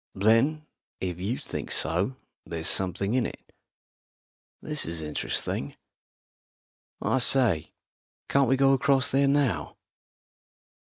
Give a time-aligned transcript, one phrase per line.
[0.15, 0.65] "Then,
[0.99, 3.53] if you think so, there's something in it.
[4.59, 5.75] This is interesting.
[7.03, 7.75] I say,
[8.27, 9.77] can't we go across there now?"